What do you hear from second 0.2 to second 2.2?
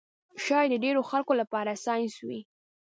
شاید د ډېرو خلکو لپاره ساینس